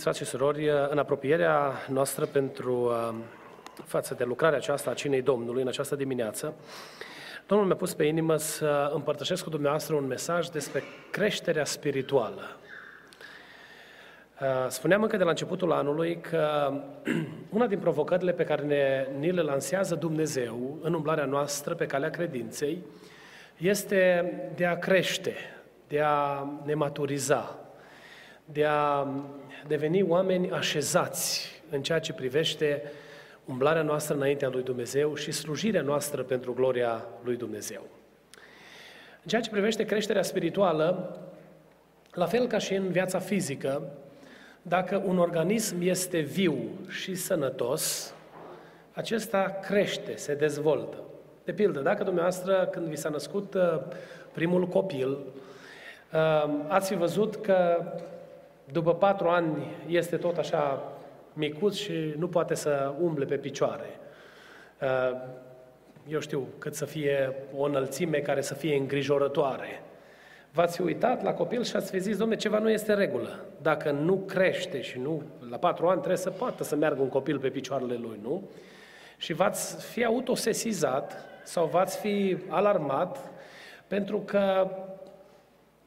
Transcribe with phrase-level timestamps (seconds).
[0.00, 3.14] Iubiți frați și surori, în apropierea noastră pentru uh,
[3.84, 6.54] față de lucrarea aceasta a Cinei Domnului în această dimineață,
[7.46, 12.56] Domnul mi-a pus pe inimă să împărtășesc cu dumneavoastră un mesaj despre creșterea spirituală.
[14.40, 16.72] Uh, spuneam încă de la începutul anului că
[17.56, 22.10] una din provocările pe care ne, ni le lansează Dumnezeu în umblarea noastră pe calea
[22.10, 22.82] credinței
[23.56, 25.34] este de a crește,
[25.88, 27.58] de a ne maturiza,
[28.44, 29.06] de a
[29.66, 32.82] deveni oameni așezați în ceea ce privește
[33.44, 37.82] umblarea noastră înaintea lui Dumnezeu și slujirea noastră pentru gloria lui Dumnezeu.
[39.22, 41.18] În ceea ce privește creșterea spirituală,
[42.12, 43.82] la fel ca și în viața fizică,
[44.62, 46.56] dacă un organism este viu
[46.88, 48.14] și sănătos,
[48.92, 50.96] acesta crește, se dezvoltă.
[51.44, 53.80] De pildă, dacă dumneavoastră, când vi s-a născut uh,
[54.32, 57.84] primul copil, uh, ați fi văzut că
[58.72, 60.92] după patru ani este tot așa
[61.32, 63.86] micuț și nu poate să umble pe picioare.
[64.82, 65.20] Uh,
[66.08, 69.82] eu știu cât să fie o înălțime care să fie îngrijorătoare.
[70.52, 73.44] V-ați fi uitat la copil și ați fi zis, domne, ceva nu este regulă.
[73.62, 77.38] Dacă nu crește și nu, la patru ani trebuie să poată să meargă un copil
[77.38, 78.48] pe picioarele lui, nu?
[79.16, 83.30] Și v-ați fi autosesizat sau v-ați fi alarmat
[83.86, 84.70] pentru că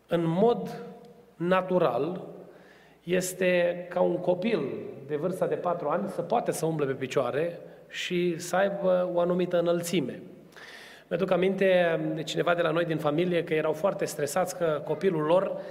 [0.08, 0.84] în mod
[1.36, 2.33] natural
[3.04, 4.62] este ca un copil
[5.08, 7.60] de vârsta de patru ani să poate să umble pe picioare
[7.90, 10.22] și să aibă o anumită înălțime.
[11.08, 15.22] Mi-aduc aminte de cineva de la noi din familie că erau foarte stresați că copilul
[15.22, 15.62] lor uh,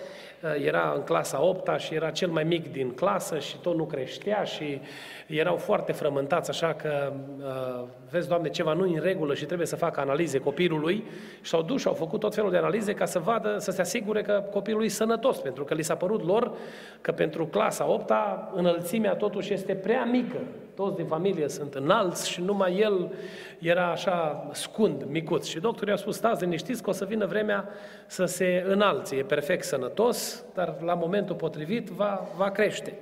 [0.65, 4.43] era în clasa 8 și era cel mai mic din clasă și tot nu creștea
[4.43, 4.81] și
[5.27, 9.77] erau foarte frământați, așa că, uh, vezi, Doamne, ceva nu în regulă și trebuie să
[9.77, 11.05] facă analize copilului
[11.41, 13.81] și s-au dus și au făcut tot felul de analize ca să vadă, să se
[13.81, 16.53] asigure că copilul e sănătos, pentru că li s-a părut lor
[17.01, 18.13] că pentru clasa 8
[18.55, 20.39] înălțimea totuși este prea mică.
[20.75, 23.13] Toți din familie sunt înalți și numai el
[23.59, 25.47] era așa scund, micuț.
[25.47, 27.69] Și doctorii au spus, stați liniștiți că o să vină vremea
[28.07, 29.17] să se înalțe.
[29.17, 32.99] E perfect sănătos, dar la momentul potrivit va, va crește.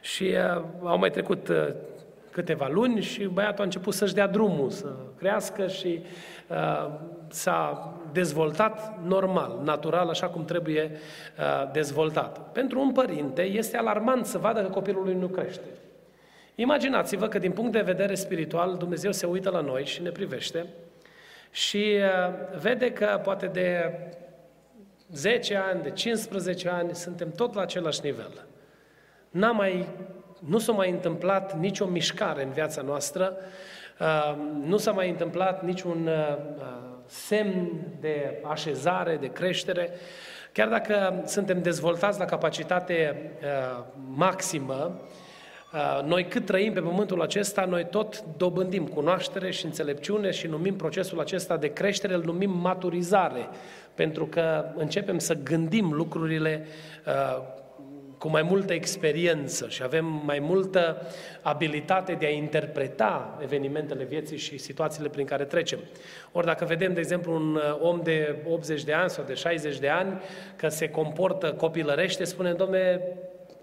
[0.00, 1.56] Și uh, au mai trecut uh,
[2.34, 6.02] câteva luni și băiatul a început să-și dea drumul, să crească și
[6.48, 6.90] uh,
[7.28, 12.52] s-a dezvoltat normal, natural, așa cum trebuie uh, dezvoltat.
[12.52, 15.66] Pentru un părinte este alarmant să vadă că copilul lui nu crește.
[16.54, 20.66] Imaginați-vă că din punct de vedere spiritual Dumnezeu se uită la noi și ne privește
[21.50, 23.98] și uh, vede că poate de
[25.12, 28.46] 10 ani, de 15 ani suntem tot la același nivel.
[29.30, 29.88] N-a mai,
[30.38, 33.36] nu s-a mai întâmplat nicio mișcare în viața noastră,
[34.00, 36.36] uh, nu s-a mai întâmplat niciun uh,
[37.06, 39.90] semn de așezare, de creștere.
[40.52, 43.30] Chiar dacă suntem dezvoltați la capacitate
[44.14, 45.00] maximă,
[46.04, 51.20] noi cât trăim pe pământul acesta, noi tot dobândim cunoaștere și înțelepciune și numim procesul
[51.20, 53.48] acesta de creștere, îl numim maturizare,
[53.94, 56.66] pentru că începem să gândim lucrurile
[58.18, 61.06] cu mai multă experiență și avem mai multă
[61.42, 65.78] abilitate de a interpreta evenimentele vieții și situațiile prin care trecem.
[66.32, 69.88] Ori dacă vedem, de exemplu, un om de 80 de ani sau de 60 de
[69.88, 70.20] ani
[70.56, 73.00] că se comportă copilărește, spunem, domne,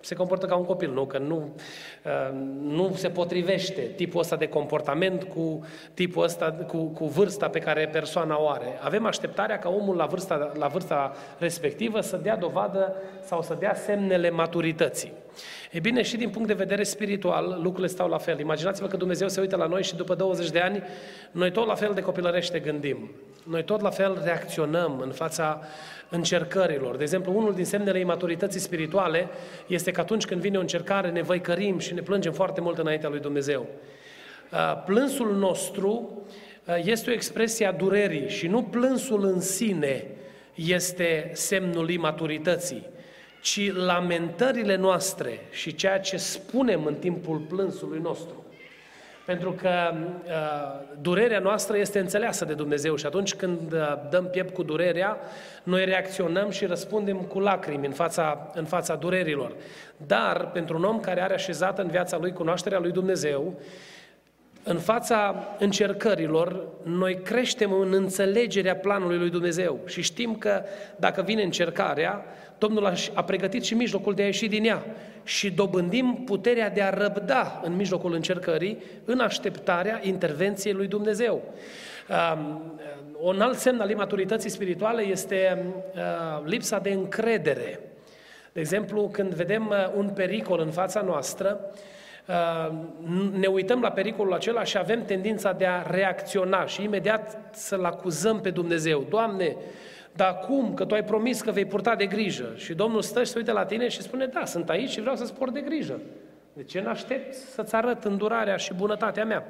[0.02, 1.06] se comportă ca un copil, nu?
[1.06, 1.56] Că nu,
[2.06, 7.60] uh, nu se potrivește tipul ăsta de comportament cu tipul ăsta, cu, cu vârsta pe
[7.60, 8.78] care persoana o are.
[8.82, 13.74] Avem așteptarea ca omul la vârsta, la vârsta respectivă să dea dovadă sau să dea
[13.74, 15.12] semnele maturității.
[15.72, 18.40] E bine, și din punct de vedere spiritual, lucrurile stau la fel.
[18.40, 20.84] Imaginați-vă că Dumnezeu se uită la noi și după 20 de ani,
[21.32, 23.12] noi tot la fel de copilărește gândim.
[23.44, 25.62] Noi tot la fel reacționăm în fața
[26.10, 26.96] încercărilor.
[26.96, 29.28] De exemplu, unul din semnele imaturității spirituale
[29.68, 33.10] este că atunci când vine o încercare ne văicărim și ne plângem foarte mult înaintea
[33.10, 33.68] lui Dumnezeu.
[34.52, 36.22] Uh, plânsul nostru
[36.66, 40.08] uh, este o expresie a durerii și nu plânsul în sine
[40.56, 42.90] este semnul imaturității,
[43.42, 48.46] ci lamentările noastre și ceea ce spunem în timpul plânsului nostru.
[49.26, 50.32] Pentru că uh,
[51.02, 53.80] durerea noastră este înțeleasă de Dumnezeu și atunci când uh,
[54.10, 55.18] dăm piept cu durerea,
[55.64, 59.54] noi reacționăm și răspundem cu lacrimi în fața, în fața durerilor.
[59.98, 63.60] Dar pentru un om care are așezată în viața lui cunoașterea lui Dumnezeu,
[64.64, 70.64] în fața încercărilor, noi creștem în înțelegerea planului lui Dumnezeu și știm că
[70.96, 72.26] dacă vine încercarea,
[72.58, 74.86] Domnul a pregătit și mijlocul de a ieși din ea
[75.24, 81.42] și dobândim puterea de a răbda în mijlocul încercării în așteptarea intervenției lui Dumnezeu.
[82.34, 82.62] Um,
[83.20, 85.66] un alt semn al imaturității spirituale este
[85.96, 87.80] uh, lipsa de încredere.
[88.52, 91.80] De exemplu, când vedem uh, un pericol în fața noastră, uh,
[93.32, 98.42] ne uităm la pericolul acela și avem tendința de a reacționa și imediat să-L acuzăm
[98.42, 99.06] pe Dumnezeu.
[99.10, 99.56] Doamne,
[100.12, 100.74] dar cum?
[100.74, 102.54] Că tu ai promis că vei purta de grijă.
[102.56, 105.16] Și Domnul stă și se uită la tine și spune, da, sunt aici și vreau
[105.16, 106.00] să-ți port de grijă.
[106.54, 109.48] De ce n-aștept să-ți arăt îndurarea și bunătatea mea?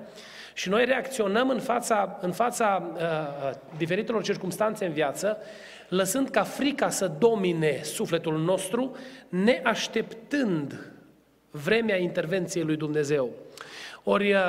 [0.53, 5.38] Și noi reacționăm în fața, în fața uh, uh, diferitelor circunstanțe în viață,
[5.89, 8.95] lăsând ca frica să domine sufletul nostru,
[9.29, 10.90] neașteptând
[11.51, 13.30] vremea intervenției lui Dumnezeu.
[14.03, 14.39] Ori uh,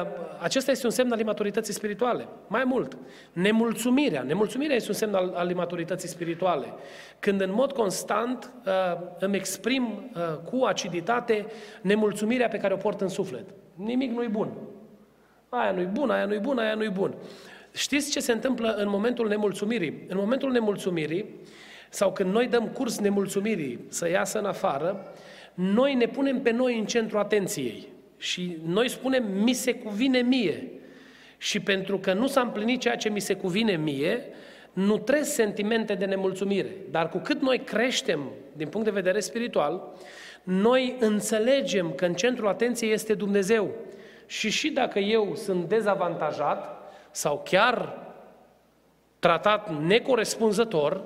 [0.40, 2.28] acesta este un semn al imaturității spirituale.
[2.46, 2.96] Mai mult,
[3.32, 4.22] nemulțumirea.
[4.22, 6.72] Nemulțumirea este un semn al, al imaturității spirituale.
[7.18, 8.72] Când în mod constant uh,
[9.18, 11.46] îmi exprim uh, cu aciditate
[11.80, 13.44] nemulțumirea pe care o port în suflet.
[13.74, 14.52] Nimic nu-i bun.
[15.48, 17.14] Aia nu-i bun, aia nu-i bun, aia nu-i bun.
[17.72, 20.04] Știți ce se întâmplă în momentul nemulțumirii?
[20.08, 21.24] În momentul nemulțumirii,
[21.90, 25.12] sau când noi dăm curs nemulțumirii să iasă în afară,
[25.54, 27.88] noi ne punem pe noi în centru atenției.
[28.16, 30.68] Și noi spunem, mi se cuvine mie.
[31.38, 34.24] Și pentru că nu s-a împlinit ceea ce mi se cuvine mie,
[34.72, 36.76] nu trebuie sentimente de nemulțumire.
[36.90, 38.20] Dar cu cât noi creștem
[38.52, 39.94] din punct de vedere spiritual,
[40.42, 43.70] noi înțelegem că în centrul atenției este Dumnezeu.
[44.26, 47.98] Și și dacă eu sunt dezavantajat sau chiar
[49.18, 51.04] tratat necorespunzător,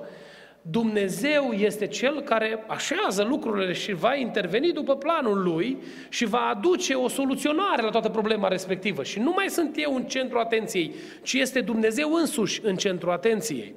[0.69, 5.77] Dumnezeu este Cel care așează lucrurile și va interveni după planul Lui
[6.09, 9.03] și va aduce o soluționare la toată problema respectivă.
[9.03, 10.93] Și nu mai sunt eu în centru atenției,
[11.23, 13.75] ci este Dumnezeu însuși în centru atenției.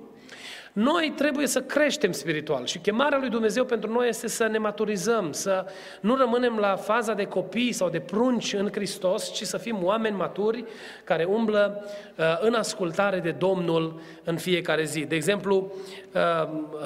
[0.73, 5.33] Noi trebuie să creștem spiritual și chemarea lui Dumnezeu pentru noi este să ne maturizăm,
[5.33, 5.67] să
[6.01, 10.17] nu rămânem la faza de copii sau de prunci în Hristos, ci să fim oameni
[10.17, 10.65] maturi
[11.05, 11.85] care umblă
[12.17, 15.05] uh, în ascultare de Domnul în fiecare zi.
[15.05, 15.73] De exemplu,
[16.13, 16.79] uh, uh,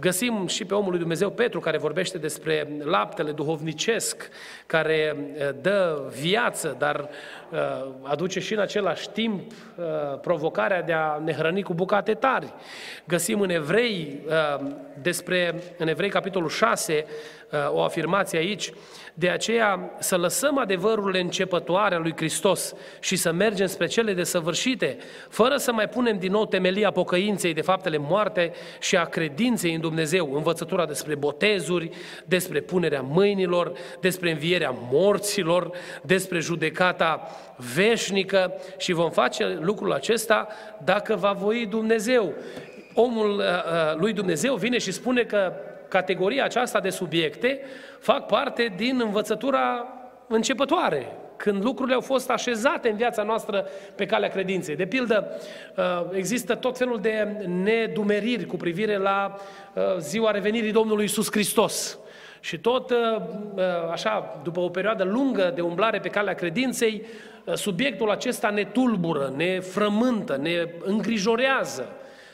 [0.00, 4.28] găsim și pe omul lui Dumnezeu Petru care vorbește despre laptele duhovnicesc,
[4.66, 5.16] care
[5.60, 7.08] dă viață, dar
[8.02, 9.52] aduce și în același timp
[10.20, 12.52] provocarea de a ne hrăni cu bucate tari.
[13.04, 14.20] Găsim în Evrei,
[15.02, 17.04] despre, în Evrei capitolul 6,
[17.68, 18.72] o afirmație aici,
[19.14, 24.96] de aceea să lăsăm adevărurile începătoare a lui Hristos și să mergem spre cele desăvârșite,
[25.28, 29.80] fără să mai punem din nou temelia pocăinței de faptele moarte și a credinței în
[29.80, 31.90] Dumnezeu, învățătura despre botezuri,
[32.24, 35.70] despre punerea mâinilor, despre învierea morților,
[36.02, 37.30] despre judecata
[37.74, 40.48] veșnică și vom face lucrul acesta
[40.84, 42.34] dacă va voi Dumnezeu.
[42.94, 45.52] Omul uh, uh, lui Dumnezeu vine și spune că
[45.88, 47.60] categoria aceasta de subiecte
[47.98, 49.86] fac parte din învățătura
[50.28, 54.76] începătoare, când lucrurile au fost așezate în viața noastră pe calea credinței.
[54.76, 55.40] De pildă,
[55.76, 59.36] uh, există tot felul de nedumeriri cu privire la
[59.74, 61.98] uh, ziua revenirii Domnului Isus Hristos.
[62.40, 62.96] Și tot uh,
[63.90, 67.06] așa, după o perioadă lungă de umblare pe calea credinței,
[67.54, 71.88] subiectul acesta ne tulbură, ne frământă, ne îngrijorează.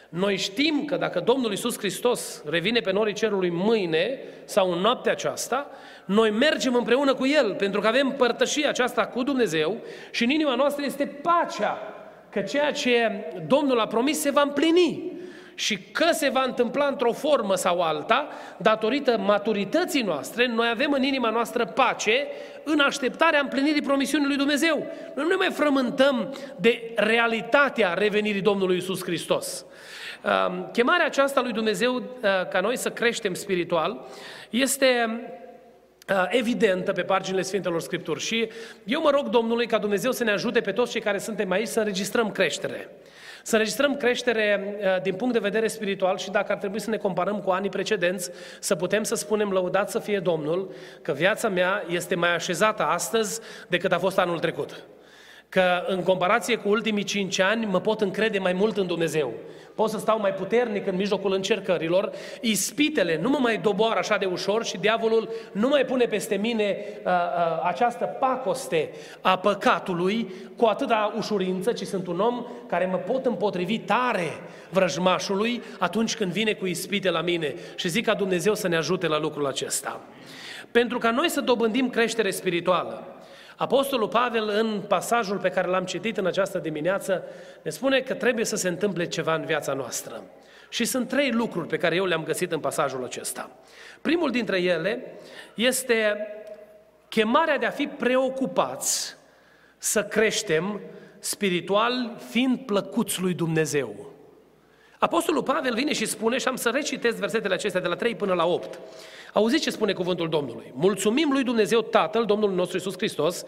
[0.09, 5.12] Noi știm că dacă Domnul Iisus Hristos revine pe norii cerului mâine sau în noaptea
[5.12, 5.71] aceasta,
[6.05, 9.77] noi mergem împreună cu El, pentru că avem părtășia aceasta cu Dumnezeu
[10.11, 11.79] și în inima noastră este pacea
[12.31, 15.12] că ceea ce Domnul a promis se va împlini
[15.55, 21.03] și că se va întâmpla într-o formă sau alta, datorită maturității noastre, noi avem în
[21.03, 22.27] inima noastră pace
[22.65, 24.77] în așteptarea împlinirii promisiunii lui Dumnezeu.
[25.15, 29.67] Noi nu ne mai frământăm de realitatea revenirii Domnului Isus Hristos.
[30.73, 32.03] Chemarea aceasta lui Dumnezeu uh,
[32.51, 34.07] ca noi să creștem spiritual
[34.51, 35.21] este
[36.09, 38.49] uh, evidentă pe paginile Sfintelor Scripturi și
[38.85, 41.67] eu mă rog Domnului ca Dumnezeu să ne ajute pe toți cei care suntem aici
[41.67, 42.89] să înregistrăm creștere.
[43.43, 46.97] Să înregistrăm creștere uh, din punct de vedere spiritual și dacă ar trebui să ne
[46.97, 51.85] comparăm cu anii precedenți, să putem să spunem lăudat să fie Domnul, că viața mea
[51.89, 54.85] este mai așezată astăzi decât a fost anul trecut
[55.49, 59.33] că în comparație cu ultimii cinci ani mă pot încrede mai mult în Dumnezeu.
[59.75, 64.25] Pot să stau mai puternic în mijlocul încercărilor, ispitele nu mă mai doboară așa de
[64.25, 68.90] ușor și diavolul nu mai pune peste mine uh, uh, această pacoste
[69.21, 74.40] a păcatului cu atâta ușurință, ci sunt un om care mă pot împotrivi tare
[74.71, 77.55] vrăjmașului atunci când vine cu ispite la mine.
[77.76, 80.00] Și zic ca Dumnezeu să ne ajute la lucrul acesta.
[80.71, 83.18] Pentru ca noi să dobândim creștere spirituală,
[83.59, 87.25] Apostolul Pavel, în pasajul pe care l-am citit în această dimineață,
[87.62, 90.23] ne spune că trebuie să se întâmple ceva în viața noastră.
[90.69, 93.50] Și sunt trei lucruri pe care eu le-am găsit în pasajul acesta.
[94.00, 95.15] Primul dintre ele
[95.55, 96.27] este
[97.09, 99.17] chemarea de a fi preocupați
[99.79, 100.81] să creștem
[101.19, 104.12] spiritual fiind plăcuți lui Dumnezeu.
[104.99, 108.35] Apostolul Pavel vine și spune, și am să recitesc versetele acestea de la 3 până
[108.35, 108.79] la 8.
[109.32, 110.73] Auziți ce spune cuvântul Domnului.
[110.75, 113.44] Mulțumim lui Dumnezeu Tatăl, Domnul nostru Isus Hristos,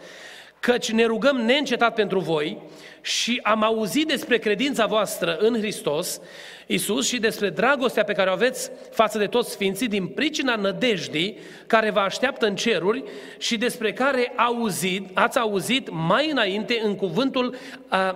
[0.61, 2.57] căci ne rugăm neîncetat pentru voi
[3.01, 6.21] și am auzit despre credința voastră în Hristos,
[6.67, 11.37] Isus, și despre dragostea pe care o aveți față de toți sfinții din pricina nădejdii
[11.67, 13.03] care vă așteaptă în ceruri
[13.37, 17.55] și despre care auzit, ați auzit mai înainte în cuvântul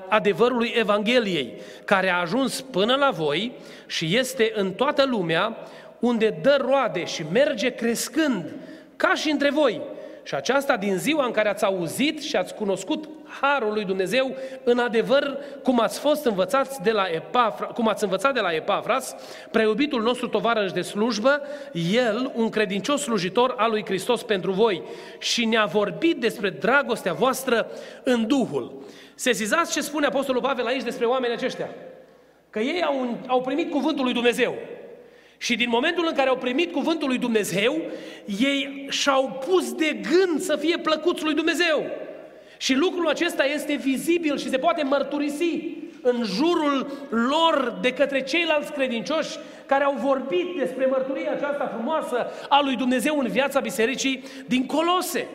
[0.10, 1.53] adevărului Evangheliei,
[1.86, 3.51] care a ajuns până la voi
[3.86, 5.57] și este în toată lumea,
[6.06, 8.54] unde dă roade și merge crescând,
[8.96, 9.82] ca și între voi.
[10.24, 13.10] Și aceasta din ziua în care ați auzit și ați cunoscut
[13.42, 18.34] harul lui Dumnezeu în adevăr, cum ați fost învățați de la Epafra, cum ați învățat
[18.34, 19.16] de la Epafras,
[19.52, 21.42] preiubitul nostru tovarăș de slujbă,
[21.92, 24.84] el, un credincios slujitor al lui Hristos pentru voi,
[25.20, 27.68] și ne-a vorbit despre dragostea voastră
[28.04, 28.84] în Duhul.
[29.16, 31.70] Sesizați ce spune Apostolul Pavel aici despre oamenii aceștia.
[32.50, 34.56] Că ei au, au primit cuvântul lui Dumnezeu.
[35.38, 37.82] Și din momentul în care au primit cuvântul lui Dumnezeu,
[38.39, 41.86] ei și-au pus de gând să fie plăcuți lui Dumnezeu.
[42.58, 48.72] Și lucrul acesta este vizibil și se poate mărturisi în jurul lor de către ceilalți
[48.72, 54.65] credincioși care au vorbit despre mărturia aceasta frumoasă a lui Dumnezeu în viața bisericii din
[54.65, 55.27] Colose.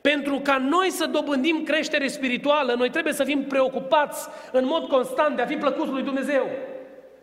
[0.00, 5.36] Pentru ca noi să dobândim creștere spirituală, noi trebuie să fim preocupați în mod constant
[5.36, 6.46] de a fi plăcuți lui Dumnezeu.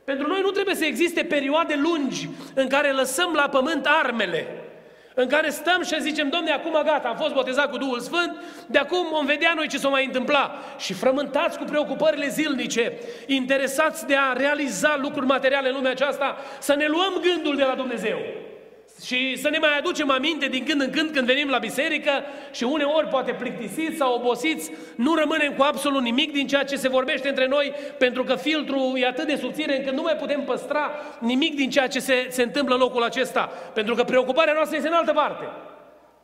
[0.05, 4.47] Pentru noi nu trebuie să existe perioade lungi în care lăsăm la pământ armele,
[5.13, 8.35] în care stăm și zicem, domne, acum gata, am fost botezat cu Duhul Sfânt,
[8.67, 10.59] de acum vom vedea noi ce s-o mai întâmpla.
[10.77, 16.75] Și frământați cu preocupările zilnice, interesați de a realiza lucruri materiale în lumea aceasta, să
[16.75, 18.17] ne luăm gândul de la Dumnezeu.
[19.03, 22.11] Și să ne mai aducem aminte din când în când când venim la biserică
[22.51, 26.89] și uneori poate plictisiți sau obosiți, nu rămânem cu absolut nimic din ceea ce se
[26.89, 30.91] vorbește între noi, pentru că filtrul e atât de subțire încât nu mai putem păstra
[31.19, 34.89] nimic din ceea ce se, se întâmplă în locul acesta, pentru că preocuparea noastră este
[34.89, 35.45] în altă parte.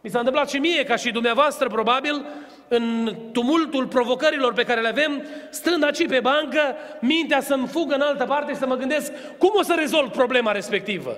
[0.02, 2.26] Mi s-a întâmplat și mie, ca și dumneavoastră, probabil,
[2.74, 8.02] în tumultul provocărilor pe care le avem, stând aici pe bancă, mintea să-mi fugă în
[8.02, 11.18] altă parte și să mă gândesc cum o să rezolv problema respectivă.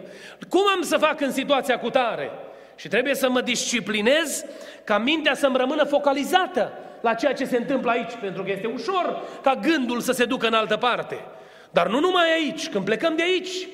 [0.50, 2.32] Cum am să fac în situația cu tare?
[2.76, 4.46] Și trebuie să mă disciplinez
[4.84, 9.24] ca mintea să-mi rămână focalizată la ceea ce se întâmplă aici, pentru că este ușor
[9.42, 11.26] ca gândul să se ducă în altă parte.
[11.70, 13.68] Dar nu numai aici, când plecăm de aici,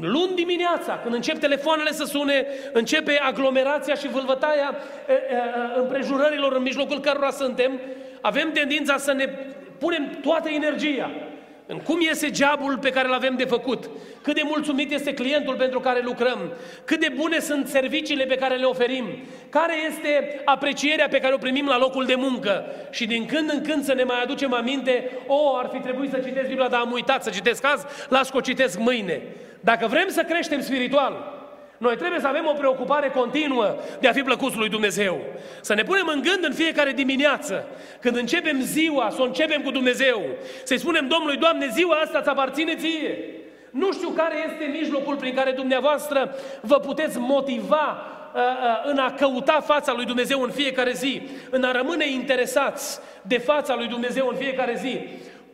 [0.00, 4.74] Luni dimineața, când încep telefoanele să sune, începe aglomerația și vâlvătaia
[5.08, 5.18] e, e,
[5.78, 7.80] împrejurărilor în mijlocul cărora suntem,
[8.20, 9.28] avem tendința să ne
[9.78, 11.10] punem toată energia
[11.66, 13.90] în cum iese geabul pe care îl avem de făcut,
[14.22, 16.52] cât de mulțumit este clientul pentru care lucrăm,
[16.84, 19.04] cât de bune sunt serviciile pe care le oferim,
[19.48, 23.62] care este aprecierea pe care o primim la locul de muncă și din când în
[23.62, 26.80] când să ne mai aducem aminte, o, oh, ar fi trebuit să citesc Biblia, dar
[26.80, 29.22] am uitat să citesc azi, las că o citesc mâine.
[29.64, 31.32] Dacă vrem să creștem spiritual,
[31.78, 35.20] noi trebuie să avem o preocupare continuă de a fi plăcuți lui Dumnezeu.
[35.60, 37.66] Să ne punem în gând în fiecare dimineață,
[38.00, 40.22] când începem ziua, să o începem cu Dumnezeu.
[40.62, 43.18] Să-i spunem Domnului, Doamne, ziua asta îți aparține ție.
[43.70, 49.14] Nu știu care este mijlocul prin care dumneavoastră vă puteți motiva uh, uh, în a
[49.14, 54.28] căuta fața lui Dumnezeu în fiecare zi, în a rămâne interesați de fața lui Dumnezeu
[54.28, 55.00] în fiecare zi.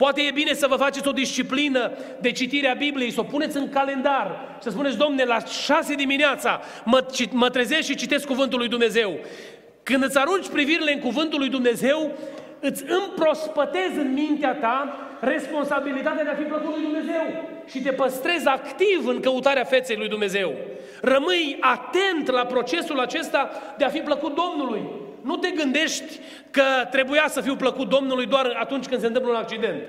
[0.03, 3.57] Poate e bine să vă faceți o disciplină de citire a Bibliei, să o puneți
[3.57, 8.59] în calendar și să spuneți, domne, la șase dimineața mă, mă trezesc și citesc Cuvântul
[8.59, 9.19] lui Dumnezeu.
[9.83, 12.11] Când îți arunci privirile în Cuvântul lui Dumnezeu,
[12.61, 17.25] îți împrospătezi în mintea ta responsabilitatea de a fi plăcut lui Dumnezeu
[17.67, 20.55] și te păstrezi activ în căutarea feței lui Dumnezeu.
[21.01, 24.83] Rămâi atent la procesul acesta de a fi plăcut Domnului.
[25.23, 26.19] Nu te gândești
[26.51, 29.83] că trebuia să fiu plăcut Domnului doar atunci când se întâmplă un accident.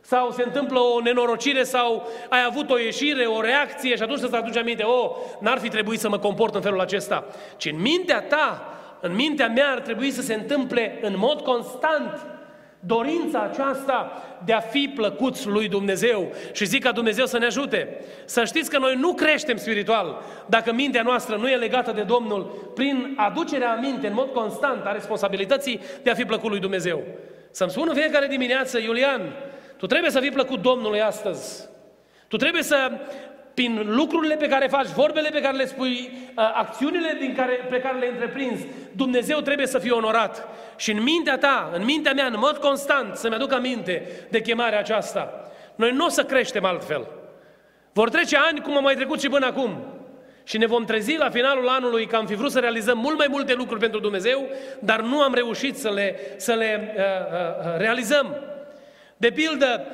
[0.00, 4.34] Sau se întâmplă o nenorocire sau ai avut o ieșire, o reacție și atunci să-ți
[4.34, 7.24] aduci aminte, oh, n-ar fi trebuit să mă comport în felul acesta.
[7.56, 12.35] Ci în mintea ta, în mintea mea ar trebui să se întâmple în mod constant
[12.86, 18.00] Dorința aceasta de a fi plăcuți lui Dumnezeu și zic ca Dumnezeu să ne ajute.
[18.24, 22.70] Să știți că noi nu creștem spiritual dacă mintea noastră nu e legată de Domnul
[22.74, 27.02] prin aducerea aminte în mod constant a responsabilității de a fi plăcut lui Dumnezeu.
[27.50, 29.20] Să-mi spună fiecare dimineață, Iulian,
[29.76, 31.68] tu trebuie să fii plăcut Domnului astăzi.
[32.28, 32.90] Tu trebuie să
[33.56, 37.98] prin lucrurile pe care faci, vorbele pe care le spui, acțiunile din care, pe care
[37.98, 40.48] le întreprinzi, Dumnezeu trebuie să fie onorat.
[40.76, 44.78] Și în mintea ta, în mintea mea, în mod constant, să-mi aduc aminte de chemarea
[44.78, 45.50] aceasta.
[45.74, 47.06] Noi nu o să creștem altfel.
[47.92, 49.84] Vor trece ani cum am mai trecut și până acum.
[50.44, 53.26] Și ne vom trezi la finalul anului că am fi vrut să realizăm mult mai
[53.30, 54.48] multe lucruri pentru Dumnezeu,
[54.78, 58.36] dar nu am reușit să le, să le uh, uh, realizăm.
[59.16, 59.86] De pildă,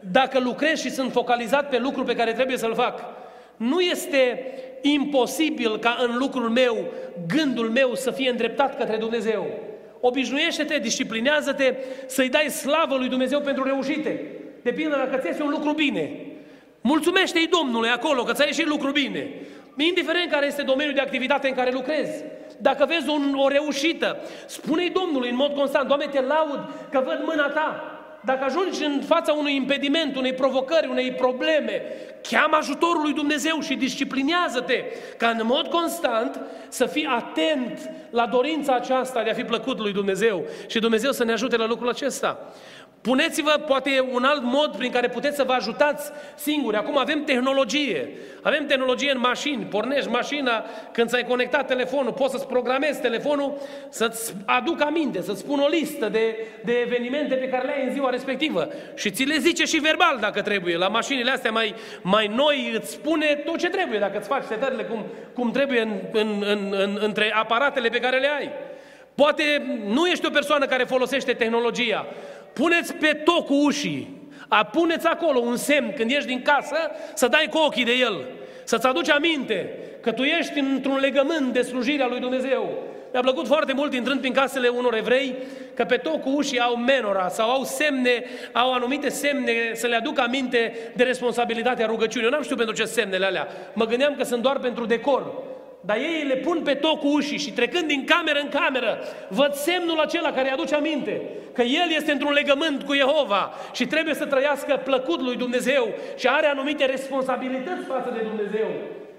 [0.00, 3.04] dacă lucrez și sunt focalizat pe lucrul pe care trebuie să-l fac,
[3.56, 4.44] nu este
[4.80, 6.92] imposibil ca în lucrul meu,
[7.26, 9.46] gândul meu să fie îndreptat către Dumnezeu.
[10.00, 11.74] Obișnuiește-te, disciplinează-te
[12.06, 14.22] să-i dai slavă lui Dumnezeu pentru reușite.
[14.62, 16.10] De pildă, dacă ți un lucru bine,
[16.80, 19.28] mulțumește-i Domnului acolo că ți-a ieșit lucru bine.
[19.76, 22.24] Indiferent care este domeniul de activitate în care lucrezi.
[22.58, 24.16] Dacă vezi un, o reușită,
[24.46, 29.02] spune-i Domnului în mod constant, Doamne, te laud că văd mâna Ta dacă ajungi în
[29.06, 31.82] fața unui impediment, unei provocări, unei probleme,
[32.22, 34.84] cheamă ajutorul lui Dumnezeu și disciplinează-te
[35.16, 39.92] ca în mod constant să fii atent la dorința aceasta de a fi plăcut lui
[39.92, 42.52] Dumnezeu și Dumnezeu să ne ajute la lucrul acesta.
[43.00, 46.76] Puneți-vă poate un alt mod prin care puteți să vă ajutați singuri.
[46.76, 48.08] Acum avem tehnologie.
[48.42, 49.64] Avem tehnologie în mașini.
[49.64, 55.58] Pornești mașina când ți-ai conectat telefonul, poți să-ți programezi telefonul să-ți aduc aminte, să-ți spun
[55.58, 58.68] o listă de, de evenimente pe care le ai în ziua respectivă.
[58.94, 60.76] Și ți le zice și verbal dacă trebuie.
[60.76, 64.82] La mașinile astea mai, mai noi îți spune tot ce trebuie dacă îți faci setările
[64.82, 65.04] cum,
[65.34, 68.50] cum trebuie în, în, în, în, între aparatele pe care le ai.
[69.14, 69.42] Poate
[69.86, 72.06] nu ești o persoană care folosește tehnologia,
[72.52, 76.76] puneți pe tocul ușii, a, puneți acolo un semn când ieși din casă
[77.14, 78.24] să dai cu ochii de el,
[78.64, 82.78] să-ți aduci aminte că tu ești într-un legământ de slujirea lui Dumnezeu.
[83.12, 85.34] Mi-a plăcut foarte mult intrând prin casele unor evrei
[85.74, 90.18] că pe tocul ușii au menora sau au semne, au anumite semne să le aduc
[90.18, 92.26] aminte de responsabilitatea rugăciunii.
[92.26, 93.48] Eu n-am știut pentru ce semnele alea.
[93.72, 95.32] Mă gândeam că sunt doar pentru decor.
[95.80, 99.98] Dar ei le pun pe tocul ușii și trecând din cameră în cameră, văd semnul
[99.98, 101.20] acela care îi aduce aminte
[101.52, 106.26] că el este într-un legământ cu Jehova și trebuie să trăiască plăcut lui Dumnezeu și
[106.26, 108.66] are anumite responsabilități față de Dumnezeu.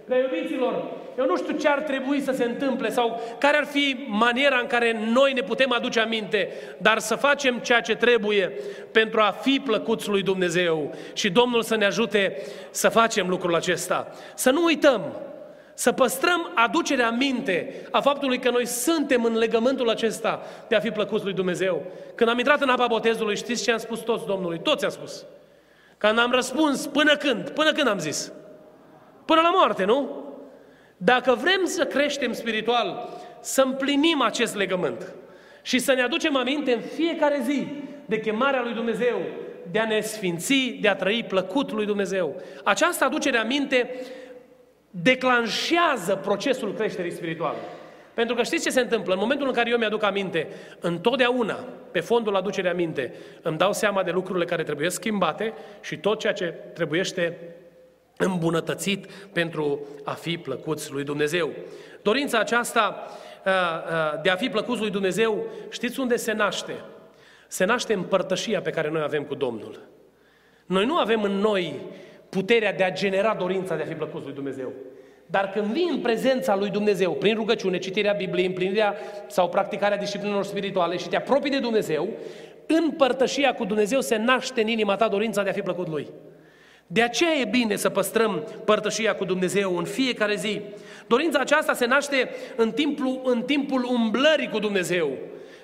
[0.06, 0.84] Prea iubiților,
[1.18, 4.68] eu nu știu ce ar trebui să se întâmple sau care ar fi maniera în
[4.68, 8.52] care noi ne putem aduce aminte, dar să facem ceea ce trebuie
[8.92, 12.38] pentru a fi plăcuți lui Dumnezeu și Domnul să ne ajute
[12.70, 14.08] să facem lucrul acesta.
[14.36, 15.02] Să nu uităm
[15.82, 20.92] să păstrăm aducerea minte a faptului că noi suntem în legământul acesta de a fi
[20.92, 21.84] plăcuți lui Dumnezeu.
[22.16, 24.60] Când am intrat în apa botezului, știți ce am spus toți Domnului?
[24.60, 25.26] Toți am spus.
[25.98, 27.50] Când am răspuns, până când?
[27.50, 28.32] Până când am zis?
[29.26, 30.26] Până la moarte, nu?
[30.98, 35.14] Dacă vrem să creștem spiritual, să împlinim acest legământ
[35.62, 37.68] și să ne aducem aminte în fiecare zi
[38.06, 39.22] de chemarea lui Dumnezeu,
[39.72, 42.42] de a ne sfinți, de a trăi plăcut lui Dumnezeu.
[42.64, 43.90] Această aducere aminte
[44.92, 47.58] declanșează procesul creșterii spirituale.
[48.14, 49.14] Pentru că știți ce se întâmplă?
[49.14, 50.48] În momentul în care eu mi-aduc aminte,
[50.80, 56.20] întotdeauna, pe fondul aducerii aminte, îmi dau seama de lucrurile care trebuie schimbate și tot
[56.20, 57.38] ceea ce trebuiește
[58.18, 61.50] îmbunătățit pentru a fi plăcuți lui Dumnezeu.
[62.02, 63.08] Dorința aceasta
[63.46, 66.76] uh, uh, de a fi plăcuți lui Dumnezeu, știți unde se naște?
[67.48, 69.80] Se naște în părtășia pe care noi avem cu Domnul.
[70.66, 71.80] Noi nu avem în noi
[72.32, 74.72] puterea de a genera dorința de a fi plăcut lui Dumnezeu.
[75.26, 78.96] Dar când vii în prezența lui Dumnezeu, prin rugăciune, citirea Bibliei, împlinirea
[79.28, 82.10] sau practicarea disciplinelor spirituale și te apropii de Dumnezeu,
[82.66, 86.08] în părtășia cu Dumnezeu se naște în inima ta dorința de a fi plăcut Lui.
[86.88, 90.62] De aceea e bine să păstrăm părtășia cu Dumnezeu în fiecare zi.
[91.08, 95.10] Dorința aceasta se naște în timpul, în timpul umblării cu Dumnezeu.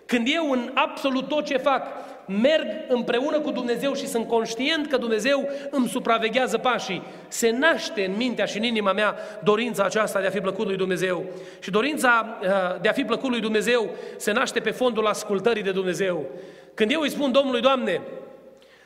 [0.05, 1.87] Când eu în absolut tot ce fac
[2.27, 7.03] merg împreună cu Dumnezeu și sunt conștient că Dumnezeu îmi supraveghează pașii.
[7.27, 10.77] Se naște în mintea și în inima mea dorința aceasta de a fi plăcut lui
[10.77, 11.25] Dumnezeu.
[11.59, 15.71] Și dorința uh, de a fi plăcut lui Dumnezeu se naște pe fondul ascultării de
[15.71, 16.25] Dumnezeu.
[16.73, 18.01] Când eu îi spun Domnului, Doamne,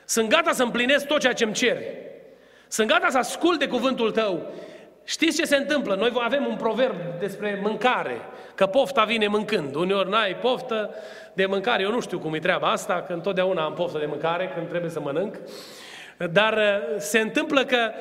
[0.06, 1.78] sunt gata să împlinesc tot ceea ce îmi cer.
[2.68, 4.52] Sunt gata să ascult de cuvântul Tău.
[5.04, 5.96] Știți ce se întâmplă?
[5.96, 8.22] Noi avem un proverb despre mâncare,
[8.56, 9.76] că pofta vine mâncând.
[9.76, 10.96] Uneori n-ai poftă
[11.34, 14.52] de mâncare, eu nu știu cum e treaba asta, că întotdeauna am poftă de mâncare
[14.56, 15.36] când trebuie să mănânc.
[16.32, 17.92] Dar uh, se întâmplă că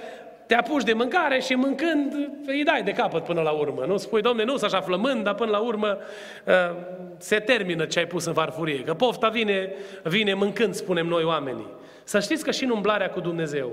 [0.46, 3.84] te apuci de mâncare și mâncând îi dai de capăt până la urmă.
[3.86, 5.98] Nu spui, domne, nu să așa flămând, dar până la urmă
[6.46, 6.76] uh,
[7.18, 8.82] se termină ce ai pus în farfurie.
[8.82, 11.66] Că pofta vine, vine mâncând, spunem noi oamenii.
[12.04, 13.72] Să știți că și în umblarea cu Dumnezeu,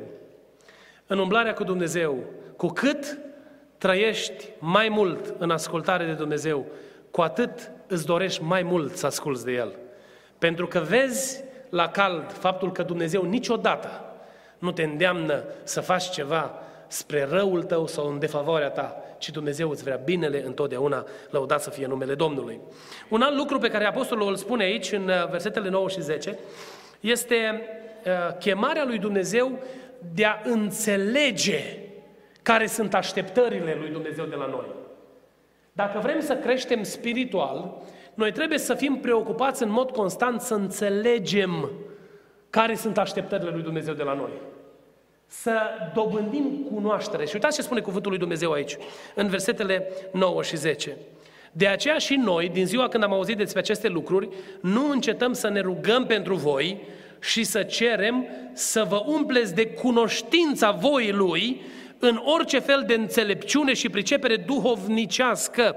[1.07, 2.23] în umblarea cu Dumnezeu,
[2.57, 3.17] cu cât
[3.77, 6.65] trăiești mai mult în ascultare de Dumnezeu,
[7.11, 9.75] cu atât îți dorești mai mult să asculți de El.
[10.37, 14.01] Pentru că vezi la cald faptul că Dumnezeu niciodată
[14.59, 19.69] nu te îndeamnă să faci ceva spre răul tău sau în defavoarea ta, ci Dumnezeu
[19.69, 22.59] îți vrea binele întotdeauna, lăudat să fie numele Domnului.
[23.09, 26.37] Un alt lucru pe care Apostolul îl spune aici, în uh, versetele 9 și 10,
[26.99, 27.61] este
[28.05, 29.59] uh, chemarea lui Dumnezeu
[30.13, 31.77] de a înțelege
[32.47, 34.65] care sunt așteptările lui Dumnezeu de la noi.
[35.71, 37.81] Dacă vrem să creștem spiritual,
[38.13, 41.71] noi trebuie să fim preocupați în mod constant să înțelegem
[42.49, 44.29] care sunt așteptările lui Dumnezeu de la noi.
[45.25, 45.59] Să
[45.93, 47.25] dobândim cunoaștere.
[47.25, 48.77] Și uitați ce spune cuvântul lui Dumnezeu aici,
[49.15, 50.97] în versetele 9 și 10.
[51.51, 54.29] De aceea și noi, din ziua când am auzit despre aceste lucruri,
[54.61, 56.81] nu încetăm să ne rugăm pentru voi
[57.19, 61.61] și să cerem să vă umpleți de cunoștința voii Lui
[61.99, 65.75] în orice fel de înțelepciune și pricepere duhovnicească,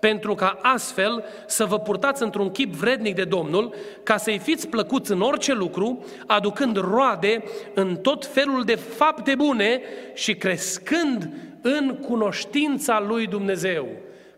[0.00, 5.12] pentru ca astfel să vă purtați într-un chip vrednic de Domnul, ca să-i fiți plăcuți
[5.12, 7.42] în orice lucru, aducând roade
[7.74, 9.80] în tot felul de fapte bune
[10.14, 11.30] și crescând
[11.62, 13.88] în cunoștința lui Dumnezeu.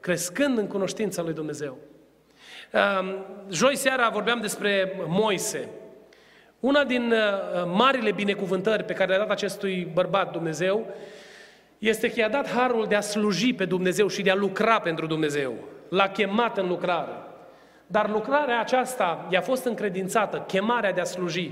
[0.00, 1.76] Crescând în cunoștința lui Dumnezeu.
[3.50, 5.68] Joi seara vorbeam despre Moise.
[6.60, 10.86] Una din uh, marile binecuvântări pe care le-a dat acestui bărbat Dumnezeu
[11.80, 15.06] este că i-a dat harul de a sluji pe Dumnezeu și de a lucra pentru
[15.06, 15.54] Dumnezeu.
[15.88, 17.12] L-a chemat în lucrare.
[17.86, 21.50] Dar lucrarea aceasta i-a fost încredințată, chemarea de a sluji,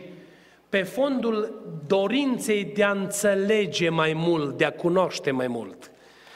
[0.68, 5.90] pe fondul dorinței de a înțelege mai mult, de a cunoaște mai mult.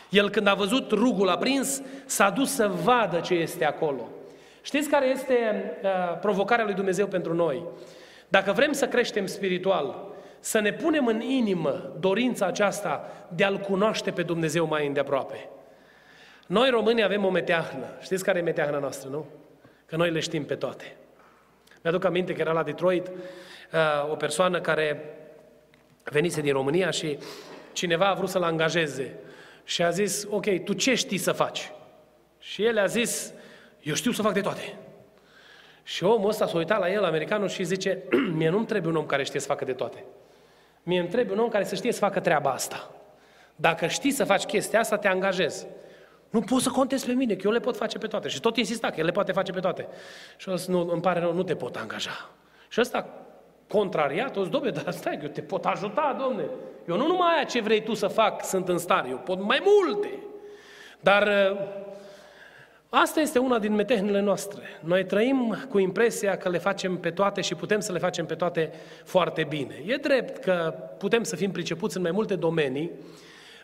[0.09, 4.09] El când a văzut rugul aprins, s-a dus să vadă ce este acolo.
[4.62, 5.35] Știți care este
[5.83, 7.62] uh, provocarea lui Dumnezeu pentru noi?
[8.28, 10.12] Dacă vrem să creștem spiritual,
[10.42, 15.48] să ne punem în inimă dorința aceasta de a-L cunoaște pe Dumnezeu mai îndeaproape.
[16.46, 17.87] Noi românii avem o meteahnă.
[18.00, 19.26] Știți care e meteahna noastră, nu?
[19.87, 20.96] Că noi le știm pe toate.
[21.83, 25.05] Mi-aduc aminte că era la Detroit uh, o persoană care
[26.05, 27.18] venise din România și
[27.72, 29.14] cineva a vrut să-l angajeze
[29.64, 31.72] și a zis, ok, tu ce știi să faci?
[32.38, 33.33] Și el a zis,
[33.81, 34.74] eu știu să fac de toate.
[35.83, 38.02] Și omul ăsta s-a uitat la el, americanul, și zice,
[38.38, 40.05] mie nu-mi trebuie un om care știe să facă de toate.
[40.83, 42.90] Mie îmi trebuie un om care să știe să facă treaba asta.
[43.57, 45.66] Dacă știi să faci chestia asta, te angajezi.
[46.31, 48.29] Nu poți să contezi pe mine, că eu le pot face pe toate.
[48.29, 49.88] Și tot insista că el le poate face pe toate.
[50.37, 52.31] Și o să, nu, îmi pare rău, nu te pot angaja.
[52.68, 53.09] Și ăsta,
[53.68, 56.45] contrariat, o zic, dar stai, că eu te pot ajuta, domne.
[56.88, 59.62] Eu nu numai aia ce vrei tu să fac sunt în stare, eu pot mai
[59.64, 60.18] multe.
[61.01, 61.29] Dar
[62.94, 64.62] Asta este una din metehnele noastre.
[64.81, 68.35] Noi trăim cu impresia că le facem pe toate și putem să le facem pe
[68.35, 68.72] toate
[69.05, 69.83] foarte bine.
[69.87, 72.90] E drept că putem să fim pricepuți în mai multe domenii,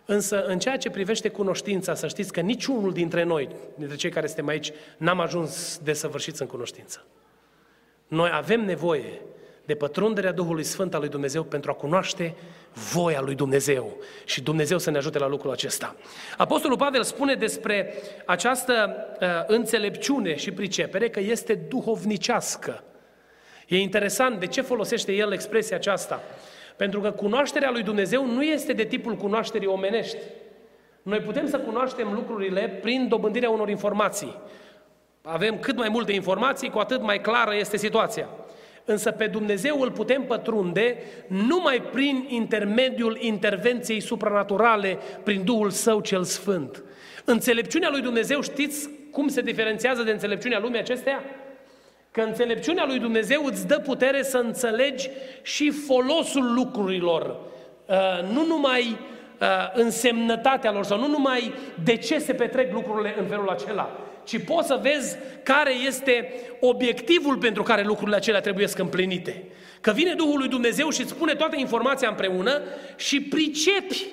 [0.04, 4.26] însă în ceea ce privește cunoștința, să știți că niciunul dintre noi, dintre cei care
[4.26, 7.04] suntem aici, n-am ajuns de săvârșiți în cunoștință.
[8.06, 9.20] Noi avem nevoie
[9.68, 12.34] de pătrunderea Duhului Sfânt al lui Dumnezeu pentru a cunoaște
[12.92, 15.96] voia lui Dumnezeu și Dumnezeu să ne ajute la lucrul acesta.
[16.36, 17.94] Apostolul Pavel spune despre
[18.26, 22.84] această uh, înțelepciune și pricepere că este duhovnicească.
[23.66, 26.22] E interesant de ce folosește el expresia aceasta.
[26.76, 30.16] Pentru că cunoașterea lui Dumnezeu nu este de tipul cunoașterii omenești.
[31.02, 34.36] Noi putem să cunoaștem lucrurile prin dobândirea unor informații.
[35.22, 38.28] Avem cât mai multe informații, cu atât mai clară este situația.
[38.90, 40.96] Însă pe Dumnezeu îl putem pătrunde
[41.26, 46.82] numai prin intermediul intervenției supranaturale, prin Duhul Său cel Sfânt.
[47.24, 51.22] Înțelepciunea lui Dumnezeu, știți cum se diferențiază de înțelepciunea lumii acesteia?
[52.10, 55.10] Că înțelepciunea lui Dumnezeu îți dă putere să înțelegi
[55.42, 57.36] și folosul lucrurilor,
[57.86, 57.96] uh,
[58.32, 58.98] nu numai
[59.40, 61.52] uh, însemnătatea lor sau nu numai
[61.84, 67.36] de ce se petrec lucrurile în felul acela, ci poți să vezi care este obiectivul
[67.36, 69.44] pentru care lucrurile acelea trebuie să împlinite.
[69.80, 72.62] Că vine Duhul lui Dumnezeu și îți spune toată informația împreună
[72.96, 74.06] și pricepi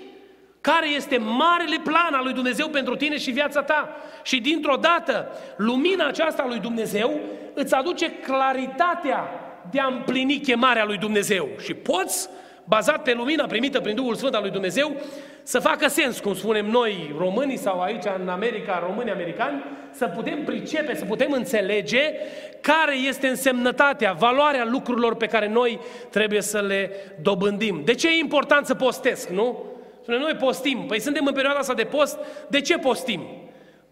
[0.61, 3.95] care este marele plan al lui Dumnezeu pentru tine și viața ta.
[4.23, 7.19] Și dintr-o dată, lumina aceasta a lui Dumnezeu
[7.53, 9.29] îți aduce claritatea
[9.71, 11.49] de a împlini chemarea lui Dumnezeu.
[11.63, 12.29] Și poți,
[12.65, 14.95] bazat pe lumina primită prin Duhul Sfânt al lui Dumnezeu,
[15.43, 20.43] să facă sens, cum spunem noi românii sau aici în America, români americani, să putem
[20.43, 22.13] pricepe, să putem înțelege
[22.61, 27.81] care este însemnătatea, valoarea lucrurilor pe care noi trebuie să le dobândim.
[27.85, 29.63] De ce e important să postesc, nu?
[30.01, 30.85] Spune, noi postim.
[30.87, 33.44] Păi suntem în perioada asta de post, de ce postim?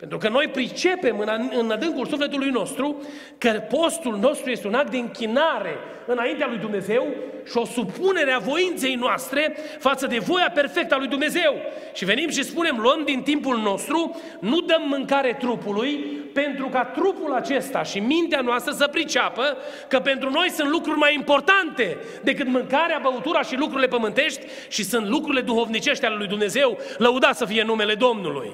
[0.04, 3.02] Pentru că noi pricepem în, în adâncul sufletului nostru
[3.38, 7.08] că postul nostru este un act de închinare înaintea lui Dumnezeu
[7.46, 11.56] și o supunere a voinței noastre față de voia perfectă a lui Dumnezeu.
[11.94, 15.96] Și venim și spunem, luăm din timpul nostru, nu dăm mâncare trupului,
[16.34, 19.58] pentru ca trupul acesta și mintea noastră să priceapă
[19.89, 25.08] că pentru noi sunt lucruri mai importante decât mâncarea, băutura și lucrurile pământești și sunt
[25.08, 28.54] lucrurile duhovnicești ale lui Dumnezeu, lăudat să fie numele Domnului.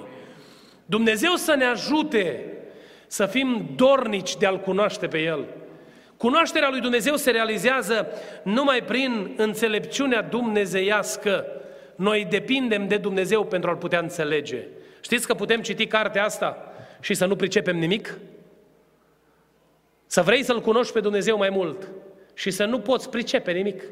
[0.90, 2.46] Dumnezeu să ne ajute
[3.08, 5.46] să fim dornici de a-L cunoaște pe El.
[6.18, 8.08] Cunoașterea lui Dumnezeu se realizează
[8.44, 11.46] numai prin înțelepciunea dumnezeiască.
[11.96, 14.66] Noi depindem de Dumnezeu pentru a-L putea înțelege.
[15.02, 18.18] Știți că putem citi cartea asta și să nu pricepem nimic?
[20.06, 21.88] Să vrei să-L cunoști pe Dumnezeu mai mult
[22.34, 23.84] și să nu poți pricepe nimic.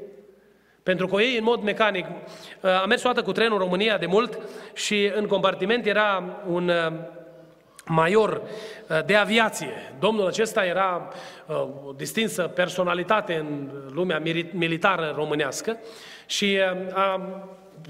[0.87, 2.05] Pentru că o iei în mod mecanic.
[2.05, 4.39] Uh, am mers o dată cu trenul în România de mult
[4.73, 6.93] și în compartiment era un uh,
[7.85, 9.93] major uh, de aviație.
[9.99, 11.07] Domnul acesta era
[11.87, 14.21] o distinsă personalitate în lumea
[14.51, 15.77] militară românească
[16.25, 16.59] și
[16.93, 17.21] a,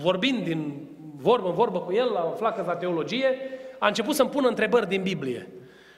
[0.01, 3.37] vorbind din vorbă în vorbă cu el, la o flacă la teologie,
[3.79, 5.47] a început să-mi pună întrebări din Biblie.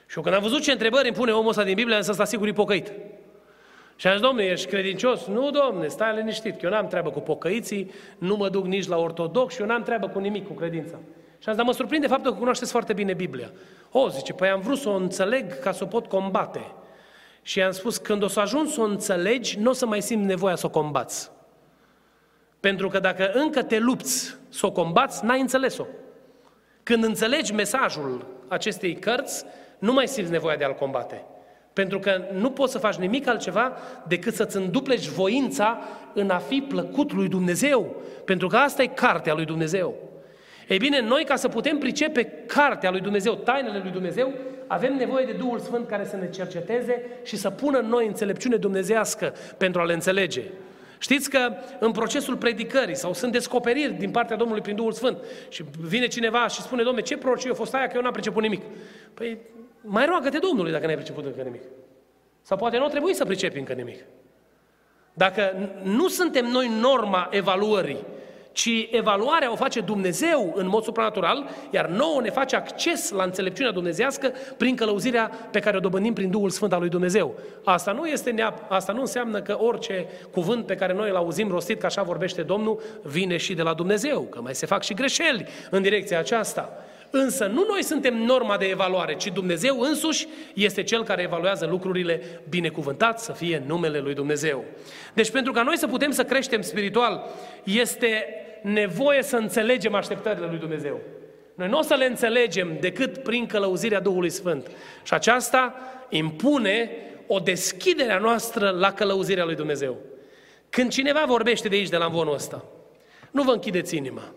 [0.06, 2.12] Și eu când am văzut ce întrebări îmi pune omul ăsta din Biblie, am să
[2.12, 2.92] sta sigur ipocăit.
[4.00, 5.26] Și am zis, domnule, ești credincios?
[5.26, 8.96] Nu, domne, stai liniștit, că eu n-am treabă cu pocăiții, nu mă duc nici la
[8.96, 10.96] ortodox și eu n-am treabă cu nimic, cu credința.
[11.38, 13.50] Și am zis, dar mă surprinde faptul că cunoașteți foarte bine Biblia.
[13.90, 16.72] O, zice, păi am vrut să o înțeleg ca să o pot combate.
[17.42, 20.26] Și i-am spus, când o să ajungi să o înțelegi, nu o să mai simți
[20.26, 21.30] nevoia să o combați.
[22.60, 25.86] Pentru că dacă încă te lupți să o combați, n-ai înțeles-o.
[26.82, 29.44] Când înțelegi mesajul acestei cărți,
[29.78, 31.24] nu mai simți nevoia de a-l combate.
[31.80, 33.72] Pentru că nu poți să faci nimic altceva
[34.08, 35.78] decât să-ți îndupleci voința
[36.14, 37.96] în a fi plăcut lui Dumnezeu.
[38.24, 39.94] Pentru că asta e cartea lui Dumnezeu.
[40.68, 44.32] Ei bine, noi ca să putem pricepe cartea lui Dumnezeu, tainele lui Dumnezeu,
[44.66, 48.56] avem nevoie de Duhul Sfânt care să ne cerceteze și să pună în noi înțelepciune
[48.56, 50.42] dumnezească pentru a le înțelege.
[50.98, 55.64] Știți că în procesul predicării sau sunt descoperiri din partea Domnului prin Duhul Sfânt și
[55.80, 58.62] vine cineva și spune, Domne, ce prorocie a fost aia că eu n-am priceput nimic?
[59.14, 59.38] Păi
[59.80, 61.62] mai roagă-te Domnului dacă n-ai priceput încă nimic.
[62.42, 64.04] Sau poate nu trebuie să pricepi încă nimic.
[65.12, 68.04] Dacă nu suntem noi norma evaluării,
[68.52, 73.72] ci evaluarea o face Dumnezeu în mod supranatural, iar nouă ne face acces la înțelepciunea
[73.72, 77.34] dumnezească prin călăuzirea pe care o dobândim prin Duhul Sfânt al lui Dumnezeu.
[77.64, 81.50] Asta nu, este neap- asta nu înseamnă că orice cuvânt pe care noi îl auzim
[81.50, 84.94] rostit, că așa vorbește Domnul, vine și de la Dumnezeu, că mai se fac și
[84.94, 86.84] greșeli în direcția aceasta.
[87.10, 92.42] Însă nu noi suntem norma de evaluare, ci Dumnezeu însuși este Cel care evaluează lucrurile
[92.48, 94.64] binecuvântat să fie numele Lui Dumnezeu.
[95.14, 97.24] Deci pentru ca noi să putem să creștem spiritual,
[97.64, 98.24] este
[98.62, 101.00] nevoie să înțelegem așteptările Lui Dumnezeu.
[101.54, 104.70] Noi nu o să le înțelegem decât prin călăuzirea Duhului Sfânt.
[105.02, 105.74] Și aceasta
[106.08, 106.90] impune
[107.26, 109.96] o deschidere a noastră la călăuzirea Lui Dumnezeu.
[110.70, 112.64] Când cineva vorbește de aici, de la învonul ăsta,
[113.30, 114.34] nu vă închideți inima.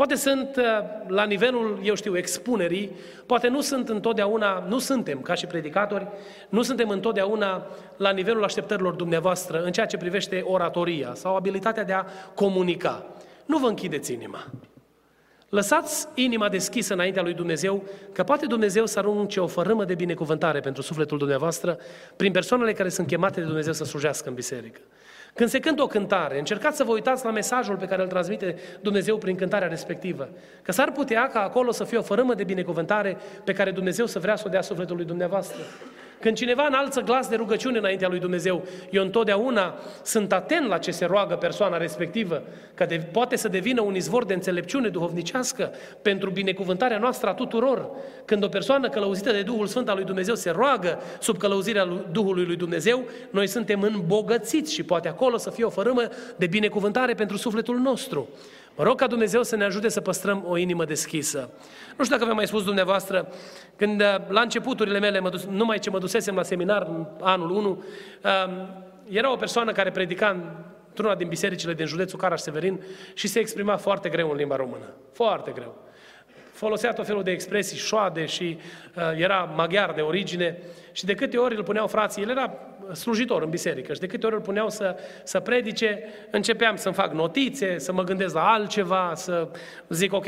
[0.00, 0.64] Poate sunt uh,
[1.06, 2.90] la nivelul, eu știu, expunerii,
[3.26, 6.06] poate nu sunt întotdeauna, nu suntem ca și predicatori,
[6.48, 11.92] nu suntem întotdeauna la nivelul așteptărilor dumneavoastră în ceea ce privește oratoria sau abilitatea de
[11.92, 13.06] a comunica.
[13.46, 14.46] Nu vă închideți inima.
[15.48, 20.60] Lăsați inima deschisă înaintea lui Dumnezeu, că poate Dumnezeu să arunce o fărâmă de binecuvântare
[20.60, 21.78] pentru sufletul dumneavoastră
[22.16, 24.80] prin persoanele care sunt chemate de Dumnezeu să slujească în biserică.
[25.34, 28.56] Când se cântă o cântare, încercați să vă uitați la mesajul pe care îl transmite
[28.80, 30.28] Dumnezeu prin cântarea respectivă.
[30.62, 34.18] Că s-ar putea ca acolo să fie o fărâmă de binecuvântare pe care Dumnezeu să
[34.18, 35.62] vrea să o dea sufletului dumneavoastră.
[36.20, 40.90] Când cineva înalță glas de rugăciune înaintea lui Dumnezeu, eu întotdeauna sunt atent la ce
[40.90, 42.42] se roagă persoana respectivă,
[42.74, 47.90] că de, poate să devină un izvor de înțelepciune duhovnicească pentru binecuvântarea noastră a tuturor.
[48.24, 52.06] Când o persoană călăuzită de Duhul Sfânt al lui Dumnezeu se roagă sub călăuzirea lui
[52.12, 56.02] Duhului lui Dumnezeu, noi suntem îmbogățiți și poate acolo să fie o fărâmă
[56.36, 58.28] de binecuvântare pentru sufletul nostru.
[58.80, 61.50] Mă rog ca Dumnezeu să ne ajute să păstrăm o inimă deschisă.
[61.96, 63.28] Nu știu dacă v-am mai spus dumneavoastră,
[63.76, 67.50] când uh, la începuturile mele, mă dus, numai ce mă dusesem la seminar în anul
[67.50, 67.82] 1, um,
[69.08, 70.36] era o persoană care predica
[70.88, 72.80] într-una din bisericile din județul Caraș-Severin
[73.14, 74.94] și se exprima foarte greu în limba română.
[75.12, 75.76] Foarte greu.
[76.60, 78.58] Folosea tot felul de expresii șoade și
[78.96, 80.58] uh, era maghiar de origine
[80.92, 82.52] și de câte ori îl puneau frații, el era
[82.92, 87.12] slujitor în biserică și de câte ori îl puneau să, să predice, începeam să-mi fac
[87.12, 89.48] notițe, să mă gândesc la altceva, să
[89.88, 90.26] zic ok,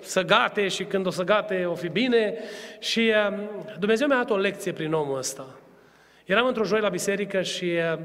[0.00, 2.34] să gate și când o să gate o fi bine
[2.78, 3.38] și uh,
[3.78, 5.46] Dumnezeu mi-a dat o lecție prin omul ăsta.
[6.24, 7.98] Eram într-o joi la biserică și uh,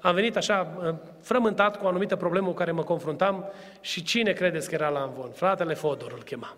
[0.00, 3.44] am venit așa uh, frământat cu o anumită problemă cu care mă confruntam
[3.80, 5.30] și cine credeți că era la învon?
[5.30, 6.56] Fratele Fodor îl chema.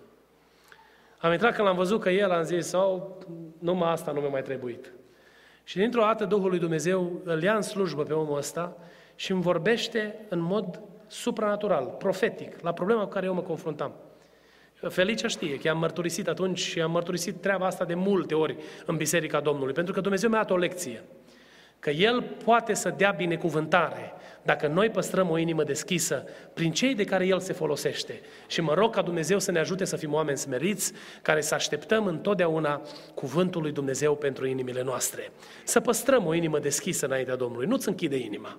[1.19, 3.19] Am intrat când l-am văzut că el, am zis, sau
[3.59, 4.93] numai asta nu mi-a mai trebuit.
[5.65, 8.77] Și dintr-o dată Duhul lui Dumnezeu îl ia în slujbă pe omul ăsta
[9.15, 13.93] și îmi vorbește în mod supranatural, profetic, la problema cu care eu mă confruntam.
[14.89, 18.97] Felicia știe că am mărturisit atunci și am mărturisit treaba asta de multe ori în
[18.97, 21.05] Biserica Domnului, pentru că Dumnezeu mi-a dat o lecție.
[21.79, 24.13] Că El poate să dea binecuvântare
[24.47, 28.21] dacă noi păstrăm o inimă deschisă prin cei de care El se folosește.
[28.47, 32.07] Și mă rog ca Dumnezeu să ne ajute să fim oameni smeriți, care să așteptăm
[32.07, 32.83] întotdeauna
[33.15, 35.31] cuvântul lui Dumnezeu pentru inimile noastre.
[35.65, 37.67] Să păstrăm o inimă deschisă înaintea Domnului.
[37.67, 38.59] Nu-ți închide inima.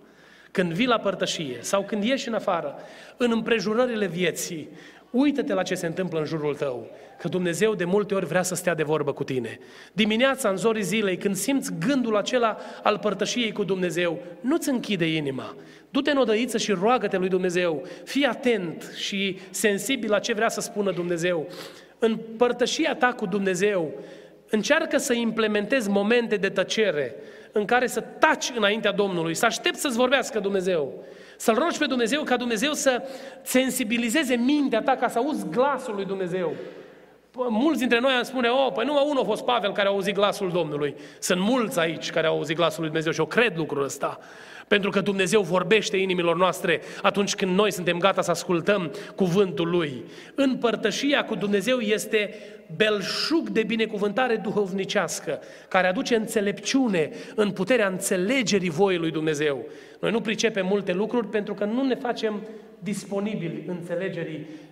[0.52, 2.76] Când vii la părtășie sau când ieși în afară,
[3.18, 4.70] în împrejurările vieții,
[5.12, 6.90] Uită-te la ce se întâmplă în jurul tău,
[7.20, 9.60] că Dumnezeu de multe ori vrea să stea de vorbă cu tine.
[9.94, 15.56] Dimineața, în zorii zilei, când simți gândul acela al părtășiei cu Dumnezeu, nu-ți închide inima.
[15.90, 17.86] Du-te în odăiță și roagă-te lui Dumnezeu.
[18.04, 21.48] Fii atent și sensibil la ce vrea să spună Dumnezeu.
[22.00, 23.94] În părtășia ta cu Dumnezeu,
[24.50, 27.16] încearcă să implementezi momente de tăcere
[27.52, 31.04] în care să taci înaintea Domnului, să aștepți să-ți vorbească Dumnezeu.
[31.38, 33.02] Să-L rogi pe Dumnezeu ca Dumnezeu să
[33.42, 36.56] sensibilizeze mintea ta ca să auzi glasul lui Dumnezeu.
[37.38, 40.14] Mulți dintre noi am spune, oh, păi numai unul a fost Pavel care a auzit
[40.14, 40.96] glasul Domnului.
[41.20, 44.20] Sunt mulți aici care au auzit glasul lui Dumnezeu și eu cred lucrul ăsta.
[44.68, 50.04] Pentru că Dumnezeu vorbește inimilor noastre atunci când noi suntem gata să ascultăm cuvântul Lui.
[50.36, 52.36] În părtășia cu Dumnezeu este
[52.76, 59.66] belșug de binecuvântare duhovnicească, care aduce înțelepciune în puterea înțelegerii voii lui Dumnezeu.
[60.00, 62.42] Noi nu pricepem multe lucruri pentru că nu ne facem
[62.80, 64.67] disponibili înțelegerii uh, uh, uh,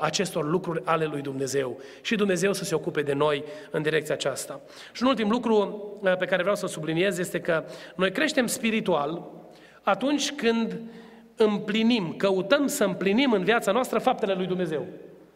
[0.00, 1.80] acestor lucruri ale lui Dumnezeu.
[2.00, 4.60] Și Dumnezeu să se ocupe de noi în direcția aceasta.
[4.92, 7.64] Și un ultim lucru uh, pe care vreau să subliniez este că
[7.96, 9.30] noi creștem spiritual
[9.82, 10.80] atunci când
[11.36, 14.86] împlinim, căutăm să împlinim în viața noastră faptele lui Dumnezeu.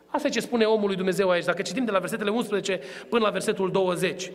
[0.06, 1.44] Asta e ce spune omul lui Dumnezeu aici.
[1.44, 4.30] Dacă citim de la versetele 11 până la versetul 20.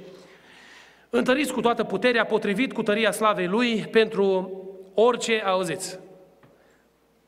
[1.10, 4.52] Întăriți cu toată puterea, potrivit cu tăria slavei Lui, pentru
[4.94, 6.00] orice auziți.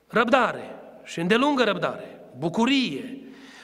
[0.08, 3.20] Răbdare și îndelungă răbdare, bucurie,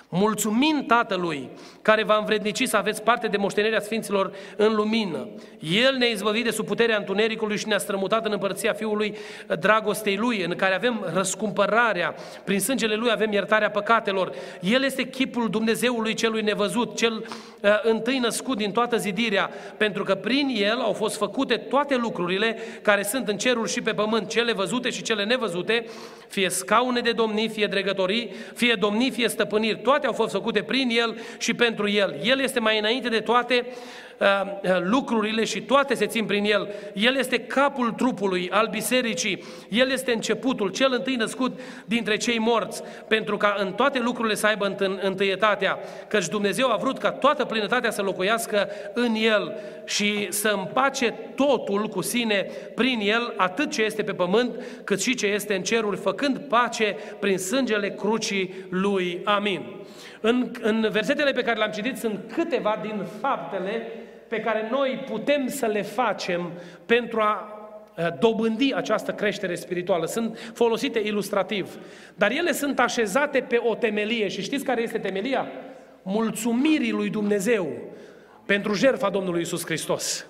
[0.09, 1.49] mulțumind Tatălui
[1.81, 5.27] care va învrednici să aveți parte de moștenirea Sfinților în lumină.
[5.59, 9.17] El ne-a izbăvit de sub puterea întunericului și ne-a strămutat în împărăția Fiului
[9.59, 14.31] dragostei Lui, în care avem răscumpărarea, prin sângele Lui avem iertarea păcatelor.
[14.61, 17.13] El este chipul Dumnezeului celui nevăzut, cel
[17.61, 22.57] uh, întâi născut din toată zidirea, pentru că prin El au fost făcute toate lucrurile
[22.81, 25.85] care sunt în ceruri și pe pământ, cele văzute și cele nevăzute,
[26.27, 30.89] fie scaune de domnii, fie dregătorii, fie domnii, fie stăpâniri, toate au fost făcute prin
[30.89, 32.19] El și pentru El.
[32.23, 34.08] El este mai înainte de toate uh, uh,
[34.81, 36.69] lucrurile și toate se țin prin El.
[36.93, 39.43] El este capul trupului al bisericii.
[39.69, 44.47] El este începutul, cel întâi născut dintre cei morți, pentru ca în toate lucrurile să
[44.47, 45.79] aibă întâietatea.
[46.07, 49.55] Căci Dumnezeu a vrut ca toată plinătatea să locuiască în El
[49.85, 55.15] și să împace totul cu sine prin El, atât ce este pe pământ, cât și
[55.15, 59.21] ce este în ceruri, făcând pace prin sângele crucii Lui.
[59.23, 59.61] Amin.
[60.21, 63.87] În, în versetele pe care le-am citit sunt câteva din faptele
[64.29, 66.51] pe care noi putem să le facem
[66.85, 67.53] pentru a
[68.19, 70.05] dobândi această creștere spirituală.
[70.05, 71.77] Sunt folosite ilustrativ.
[72.15, 74.27] Dar ele sunt așezate pe o temelie.
[74.27, 75.47] Și știți care este temelia?
[76.01, 77.67] Mulțumirii lui Dumnezeu
[78.45, 80.27] pentru jertfa Domnului Isus Hristos.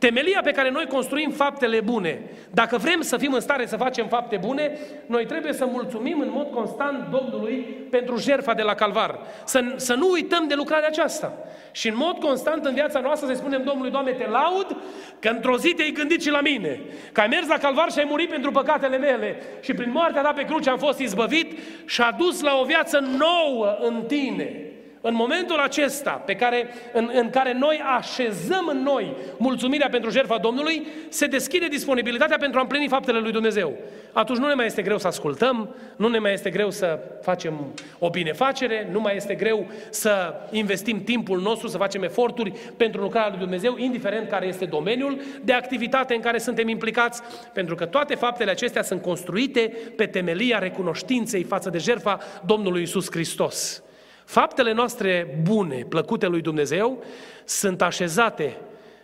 [0.00, 4.06] Temelia pe care noi construim faptele bune, dacă vrem să fim în stare să facem
[4.06, 7.54] fapte bune, noi trebuie să mulțumim în mod constant Domnului
[7.90, 9.18] pentru jertfa de la Calvar.
[9.44, 11.32] Să, să nu uităm de lucrarea aceasta.
[11.70, 14.76] Și în mod constant în viața noastră să spunem Domnului, Doamne, te laud
[15.18, 16.80] că într-o zi te-ai gândit și la mine.
[17.12, 19.42] Că ai mers la Calvar și ai murit pentru păcatele mele.
[19.60, 22.98] Și prin moartea ta pe cruce am fost izbăvit și a dus la o viață
[22.98, 24.70] nouă în tine.
[25.02, 30.38] În momentul acesta pe care, în, în care noi așezăm în noi mulțumirea pentru jertfa
[30.38, 33.72] Domnului, se deschide disponibilitatea pentru a împlini faptele lui Dumnezeu.
[34.12, 37.74] Atunci nu ne mai este greu să ascultăm, nu ne mai este greu să facem
[37.98, 43.30] o binefacere, nu mai este greu să investim timpul nostru, să facem eforturi pentru lucrarea
[43.30, 48.14] lui Dumnezeu, indiferent care este domeniul de activitate în care suntem implicați, pentru că toate
[48.14, 53.82] faptele acestea sunt construite pe temelia recunoștinței față de jertfa Domnului Isus Hristos.
[54.30, 57.02] Faptele noastre bune, plăcute lui Dumnezeu,
[57.44, 58.56] sunt așezate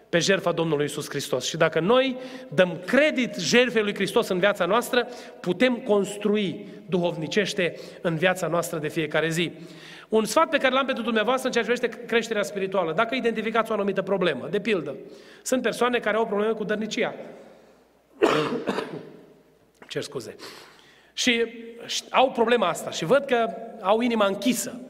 [0.09, 1.47] pe jertfa Domnului Isus Hristos.
[1.47, 2.17] Și dacă noi
[2.49, 5.09] dăm credit jertfei lui Hristos în viața noastră,
[5.41, 9.53] putem construi duhovnicește în viața noastră de fiecare zi.
[10.09, 12.93] Un sfat pe care l-am pentru dumneavoastră în ceea ce privește creșterea spirituală.
[12.93, 14.97] Dacă identificați o anumită problemă, de pildă,
[15.43, 17.15] sunt persoane care au probleme cu dărnicia.
[19.89, 20.37] Cer scuze.
[21.13, 21.45] Și
[22.11, 23.47] au problema asta și văd că
[23.81, 24.81] au inima închisă.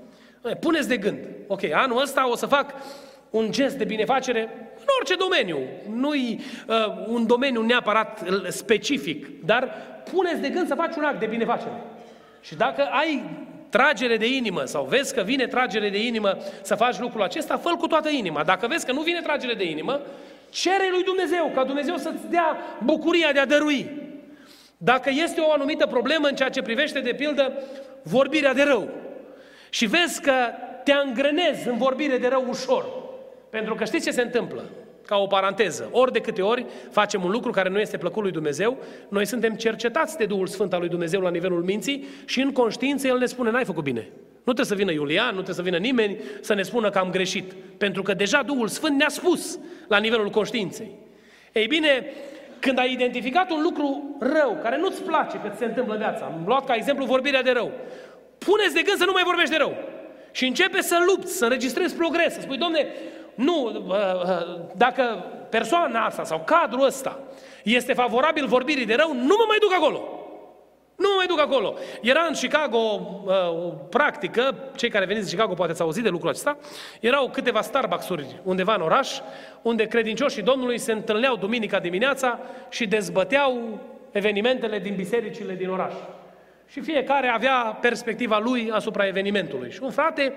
[0.55, 2.75] Puneți de gând, ok, anul ăsta o să fac
[3.31, 5.59] un gest de binefacere în orice domeniu.
[5.95, 6.75] Nu-i uh,
[7.07, 9.75] un domeniu neapărat specific, dar
[10.13, 11.83] puneți de gând să faci un act de binefacere.
[12.41, 13.23] Și dacă ai
[13.69, 17.71] tragere de inimă sau vezi că vine tragere de inimă să faci lucrul acesta, fă
[17.79, 18.45] cu toată inima.
[18.45, 20.01] Dacă vezi că nu vine tragere de inimă,
[20.51, 23.91] cere lui Dumnezeu, ca Dumnezeu să-ți dea bucuria de a dărui.
[24.77, 27.53] Dacă este o anumită problemă în ceea ce privește, de pildă,
[28.03, 28.89] vorbirea de rău
[29.77, 30.33] și vezi că
[30.85, 32.87] te angrenezi în vorbire de rău ușor,
[33.51, 34.65] pentru că știți ce se întâmplă?
[35.07, 38.33] Ca o paranteză, ori de câte ori facem un lucru care nu este plăcut lui
[38.33, 38.77] Dumnezeu,
[39.09, 43.07] noi suntem cercetați de Duhul Sfânt al lui Dumnezeu la nivelul minții și în conștiință
[43.07, 44.09] El ne spune, n-ai făcut bine.
[44.33, 47.11] Nu trebuie să vină Iulian, nu trebuie să vină nimeni să ne spună că am
[47.11, 49.59] greșit, pentru că deja Duhul Sfânt ne-a spus
[49.89, 50.91] la nivelul conștiinței.
[51.53, 52.07] Ei bine,
[52.59, 56.25] când ai identificat un lucru rău, care nu-ți place că ți se întâmplă în viața,
[56.25, 57.73] am luat ca exemplu vorbirea de rău,
[58.39, 59.77] puneți de gând să nu mai vorbești de rău.
[60.31, 62.87] Și începe să lupți, să înregistrezi progres, să spui, domne,
[63.35, 67.19] nu, uh, uh, dacă persoana asta sau cadrul ăsta
[67.63, 70.17] este favorabil vorbirii de rău, nu mă mai duc acolo.
[70.97, 71.75] Nu mă mai duc acolo.
[72.03, 76.09] Era în Chicago uh, o practică, cei care veniți în Chicago poate ați auzit de
[76.09, 76.57] lucrul acesta,
[77.01, 79.19] erau câteva Starbucks-uri undeva în oraș,
[79.63, 83.81] unde credincioșii Domnului se întâlneau duminica dimineața și dezbăteau
[84.11, 85.93] evenimentele din bisericile din oraș.
[86.67, 89.71] Și fiecare avea perspectiva lui asupra evenimentului.
[89.71, 90.33] Și un frate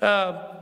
[0.00, 0.08] Uh,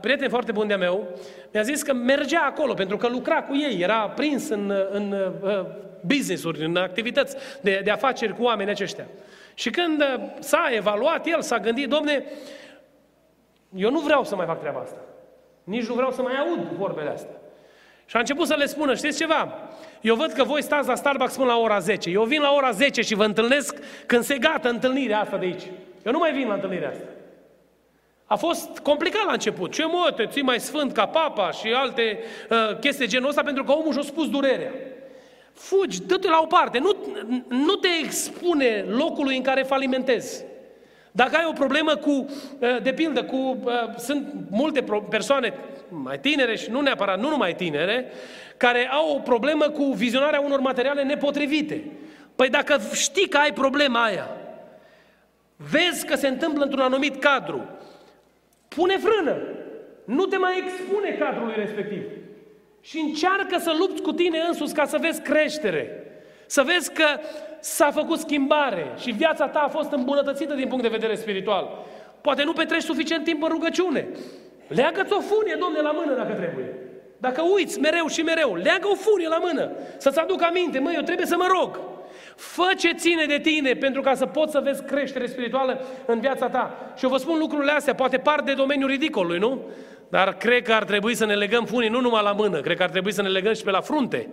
[0.01, 1.07] prieten foarte bun de-a meu,
[1.53, 5.65] mi-a zis că mergea acolo pentru că lucra cu ei, era prins în, în uh,
[6.01, 9.05] business-uri, în activități de, de afaceri cu oameni aceștia.
[9.53, 12.23] Și când uh, s-a evaluat, el s-a gândit, domne,
[13.75, 14.99] eu nu vreau să mai fac treaba asta.
[15.63, 17.35] Nici nu vreau să mai aud vorbele astea.
[18.05, 19.66] Și a început să le spună, știți ceva?
[20.01, 22.09] Eu văd că voi stați la Starbucks până la ora 10.
[22.09, 23.75] Eu vin la ora 10 și vă întâlnesc
[24.05, 25.63] când se gata întâlnirea asta de aici.
[26.05, 27.05] Eu nu mai vin la întâlnirea asta.
[28.25, 29.71] A fost complicat la început.
[29.71, 32.19] Ce mă, te ții mai sfânt ca papa și alte
[32.49, 34.71] uh, chestii genul ăsta pentru că omul și-a spus durerea.
[35.53, 36.95] Fugi, dă-te la o parte, nu,
[37.47, 40.43] nu te expune locului în care falimentezi.
[41.17, 42.09] Dacă ai o problemă cu,
[42.59, 45.53] uh, de pildă, cu, uh, sunt multe persoane
[45.89, 48.11] mai tinere și nu neapărat, nu numai tinere,
[48.57, 51.83] care au o problemă cu vizionarea unor materiale nepotrivite.
[52.35, 54.27] Păi dacă știi că ai problema aia,
[55.71, 57.69] vezi că se întâmplă într-un anumit cadru,
[58.67, 59.37] Pune frână.
[60.03, 62.01] Nu te mai expune cadrului respectiv.
[62.81, 66.03] Și încearcă să lupți cu tine însuți ca să vezi creștere.
[66.45, 67.05] Să vezi că
[67.59, 71.85] s-a făcut schimbare și viața ta a fost îmbunătățită din punct de vedere spiritual.
[72.21, 74.07] Poate nu petreci suficient timp în rugăciune.
[74.67, 76.73] Leagă-ți o funie, Domne, la mână dacă trebuie.
[77.17, 79.71] Dacă uiți mereu și mereu, leagă o funie la mână.
[79.97, 81.79] Să-ți aduc aminte, măi, eu trebuie să mă rog.
[82.35, 86.49] Fă ce ține de tine pentru ca să poți să vezi creștere spirituală în viața
[86.49, 86.93] ta.
[86.97, 89.61] Și eu vă spun lucrurile astea, poate par de domeniul ridicolului, nu?
[90.09, 92.83] Dar cred că ar trebui să ne legăm funii nu numai la mână, cred că
[92.83, 94.29] ar trebui să ne legăm și pe la frunte.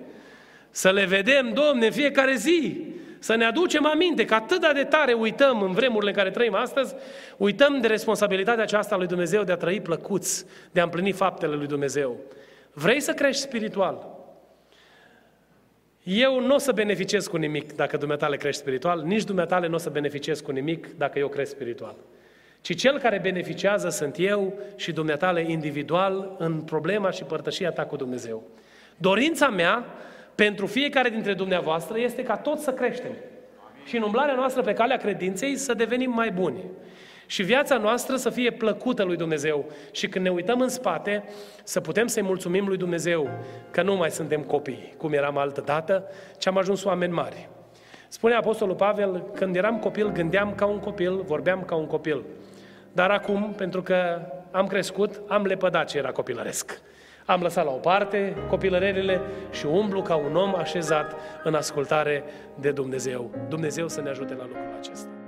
[0.70, 2.85] Să le vedem, Domne, în fiecare zi.
[3.25, 6.95] Să ne aducem aminte că atât de tare uităm în vremurile în care trăim astăzi,
[7.37, 11.66] uităm de responsabilitatea aceasta lui Dumnezeu de a trăi plăcuți, de a împlini faptele lui
[11.66, 12.16] Dumnezeu.
[12.72, 14.07] Vrei să crești spiritual?
[16.03, 19.79] Eu nu o să beneficiez cu nimic dacă dumneatale crești spiritual, nici dumneatale nu o
[19.79, 21.95] să beneficiez cu nimic dacă eu cresc spiritual.
[22.61, 27.97] Ci cel care beneficiază sunt eu și dumneatale individual în problema și părtășia ta cu
[27.97, 28.43] Dumnezeu.
[28.97, 29.85] Dorința mea
[30.35, 33.12] pentru fiecare dintre dumneavoastră este ca toți să creștem.
[33.85, 36.64] Și în umblarea noastră pe calea credinței să devenim mai buni.
[37.26, 39.70] Și viața noastră să fie plăcută lui Dumnezeu.
[39.93, 41.24] Și când ne uităm în spate,
[41.62, 43.30] să putem să-i mulțumim lui Dumnezeu
[43.70, 46.05] că nu mai suntem copii, cum eram altă dată,
[46.39, 47.49] ci am ajuns oameni mari.
[48.09, 52.24] Spune Apostolul Pavel, când eram copil, gândeam ca un copil, vorbeam ca un copil.
[52.93, 54.20] Dar acum, pentru că
[54.51, 56.80] am crescut, am lepădat ce era copilăresc.
[57.27, 59.20] Am lăsat la o parte copilărerile
[59.51, 61.14] și umblu ca un om așezat
[61.45, 62.25] în ascultare
[62.61, 63.31] de Dumnezeu.
[63.49, 65.24] Dumnezeu să ne ajute la lucrul acesta.